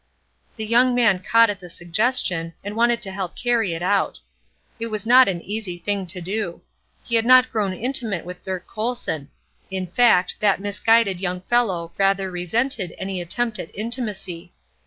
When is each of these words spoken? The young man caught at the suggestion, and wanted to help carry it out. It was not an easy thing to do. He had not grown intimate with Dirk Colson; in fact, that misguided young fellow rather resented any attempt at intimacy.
The 0.55 0.65
young 0.65 0.95
man 0.95 1.19
caught 1.19 1.51
at 1.51 1.59
the 1.59 1.69
suggestion, 1.69 2.55
and 2.63 2.75
wanted 2.75 3.03
to 3.03 3.11
help 3.11 3.35
carry 3.35 3.75
it 3.75 3.83
out. 3.83 4.17
It 4.79 4.87
was 4.87 5.05
not 5.05 5.27
an 5.27 5.43
easy 5.43 5.77
thing 5.77 6.07
to 6.07 6.19
do. 6.19 6.63
He 7.03 7.17
had 7.17 7.23
not 7.23 7.51
grown 7.51 7.71
intimate 7.71 8.25
with 8.25 8.41
Dirk 8.41 8.65
Colson; 8.65 9.29
in 9.69 9.85
fact, 9.85 10.37
that 10.39 10.59
misguided 10.59 11.19
young 11.19 11.41
fellow 11.41 11.91
rather 11.99 12.31
resented 12.31 12.95
any 12.97 13.21
attempt 13.21 13.59
at 13.59 13.69
intimacy. 13.77 14.51